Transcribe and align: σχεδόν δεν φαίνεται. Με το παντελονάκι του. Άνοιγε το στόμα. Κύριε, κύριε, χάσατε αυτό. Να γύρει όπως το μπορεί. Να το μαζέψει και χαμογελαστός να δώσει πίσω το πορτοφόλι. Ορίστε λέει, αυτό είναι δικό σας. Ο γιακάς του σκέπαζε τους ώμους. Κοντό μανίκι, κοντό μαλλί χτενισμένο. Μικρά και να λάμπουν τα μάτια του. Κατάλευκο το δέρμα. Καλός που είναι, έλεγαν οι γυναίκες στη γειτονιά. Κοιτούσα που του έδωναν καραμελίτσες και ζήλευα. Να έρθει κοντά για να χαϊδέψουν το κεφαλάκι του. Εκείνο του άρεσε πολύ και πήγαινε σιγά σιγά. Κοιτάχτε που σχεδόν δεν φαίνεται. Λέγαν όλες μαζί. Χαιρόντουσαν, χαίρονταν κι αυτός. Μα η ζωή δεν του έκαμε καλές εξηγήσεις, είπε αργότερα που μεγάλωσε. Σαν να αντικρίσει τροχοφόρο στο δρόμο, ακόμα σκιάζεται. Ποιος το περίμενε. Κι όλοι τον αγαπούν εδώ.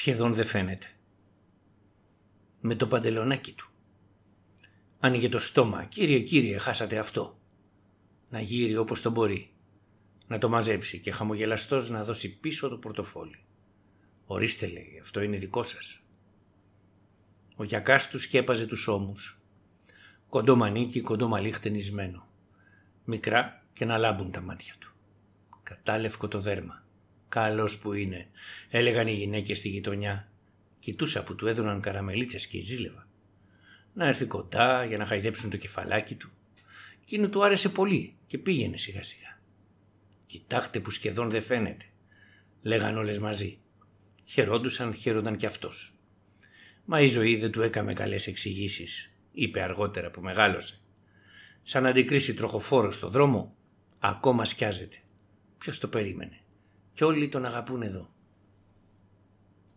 σχεδόν 0.00 0.34
δεν 0.34 0.44
φαίνεται. 0.44 0.86
Με 2.60 2.74
το 2.74 2.86
παντελονάκι 2.86 3.52
του. 3.52 3.70
Άνοιγε 4.98 5.28
το 5.28 5.38
στόμα. 5.38 5.84
Κύριε, 5.84 6.20
κύριε, 6.20 6.58
χάσατε 6.58 6.98
αυτό. 6.98 7.38
Να 8.28 8.40
γύρει 8.40 8.76
όπως 8.76 9.02
το 9.02 9.10
μπορεί. 9.10 9.52
Να 10.26 10.38
το 10.38 10.48
μαζέψει 10.48 11.00
και 11.00 11.12
χαμογελαστός 11.12 11.90
να 11.90 12.04
δώσει 12.04 12.38
πίσω 12.38 12.68
το 12.68 12.78
πορτοφόλι. 12.78 13.44
Ορίστε 14.26 14.66
λέει, 14.66 14.98
αυτό 15.00 15.20
είναι 15.20 15.36
δικό 15.36 15.62
σας. 15.62 16.02
Ο 17.56 17.64
γιακάς 17.64 18.08
του 18.08 18.18
σκέπαζε 18.18 18.66
τους 18.66 18.88
ώμους. 18.88 19.40
Κοντό 20.28 20.56
μανίκι, 20.56 21.00
κοντό 21.00 21.28
μαλλί 21.28 21.52
χτενισμένο. 21.52 22.28
Μικρά 23.04 23.64
και 23.72 23.84
να 23.84 23.98
λάμπουν 23.98 24.30
τα 24.30 24.40
μάτια 24.40 24.74
του. 24.78 24.92
Κατάλευκο 25.62 26.28
το 26.28 26.40
δέρμα. 26.40 26.84
Καλός 27.30 27.78
που 27.78 27.92
είναι, 27.92 28.26
έλεγαν 28.70 29.06
οι 29.06 29.12
γυναίκες 29.12 29.58
στη 29.58 29.68
γειτονιά. 29.68 30.28
Κοιτούσα 30.78 31.24
που 31.24 31.34
του 31.34 31.46
έδωναν 31.46 31.80
καραμελίτσες 31.80 32.46
και 32.46 32.60
ζήλευα. 32.60 33.08
Να 33.94 34.06
έρθει 34.06 34.24
κοντά 34.24 34.84
για 34.84 34.98
να 34.98 35.06
χαϊδέψουν 35.06 35.50
το 35.50 35.56
κεφαλάκι 35.56 36.14
του. 36.14 36.30
Εκείνο 37.02 37.28
του 37.28 37.44
άρεσε 37.44 37.68
πολύ 37.68 38.14
και 38.26 38.38
πήγαινε 38.38 38.76
σιγά 38.76 39.02
σιγά. 39.02 39.40
Κοιτάχτε 40.26 40.80
που 40.80 40.90
σχεδόν 40.90 41.30
δεν 41.30 41.42
φαίνεται. 41.42 41.84
Λέγαν 42.62 42.96
όλες 42.96 43.18
μαζί. 43.18 43.58
Χαιρόντουσαν, 44.24 44.94
χαίρονταν 44.94 45.36
κι 45.36 45.46
αυτός. 45.46 45.94
Μα 46.84 47.00
η 47.00 47.06
ζωή 47.06 47.36
δεν 47.36 47.50
του 47.50 47.62
έκαμε 47.62 47.92
καλές 47.92 48.26
εξηγήσεις, 48.26 49.12
είπε 49.32 49.62
αργότερα 49.62 50.10
που 50.10 50.20
μεγάλωσε. 50.20 50.80
Σαν 51.62 51.82
να 51.82 51.88
αντικρίσει 51.88 52.34
τροχοφόρο 52.34 52.92
στο 52.92 53.08
δρόμο, 53.08 53.56
ακόμα 53.98 54.44
σκιάζεται. 54.44 54.96
Ποιος 55.58 55.78
το 55.78 55.88
περίμενε. 55.88 56.40
Κι 57.00 57.06
όλοι 57.06 57.28
τον 57.28 57.44
αγαπούν 57.44 57.82
εδώ. 57.82 58.08